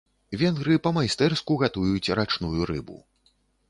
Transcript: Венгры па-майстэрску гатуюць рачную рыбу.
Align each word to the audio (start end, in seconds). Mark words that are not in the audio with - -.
Венгры 0.41 0.77
па-майстэрску 0.87 1.61
гатуюць 1.67 2.13
рачную 2.23 2.59
рыбу. 2.75 3.03